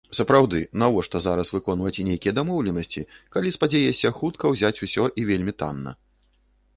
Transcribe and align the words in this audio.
Сапраўды, 0.17 0.59
навошта 0.83 1.19
зараз 1.25 1.49
выконваць 1.55 2.01
нейкія 2.07 2.33
дамоўленасці, 2.39 3.03
калі 3.35 3.53
спадзяешся 3.57 4.13
хутка 4.21 4.43
ўзяць 4.55 4.81
усё 4.89 5.03
і 5.23 5.27
вельмі 5.29 5.53
танна? 5.61 5.91